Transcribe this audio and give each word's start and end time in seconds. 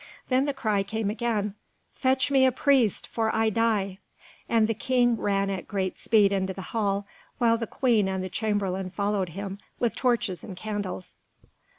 Then 0.29 0.45
the 0.45 0.53
cry 0.55 0.81
came 0.81 1.11
again: 1.11 1.53
"Fetch 1.93 2.31
me 2.31 2.43
a 2.47 2.51
priest, 2.51 3.05
for 3.05 3.29
I 3.35 3.51
die!" 3.51 3.99
and 4.49 4.67
the 4.67 4.73
King 4.73 5.15
ran 5.15 5.51
at 5.51 5.67
great 5.67 5.95
speed 5.99 6.31
into 6.31 6.53
the 6.55 6.63
hall, 6.73 7.05
while 7.37 7.55
the 7.59 7.67
Queen 7.67 8.07
and 8.07 8.23
the 8.23 8.27
Chamberlain 8.27 8.89
followed 8.89 9.29
him 9.29 9.59
with 9.77 9.95
torches 9.95 10.43
and 10.43 10.57
candles. 10.57 11.17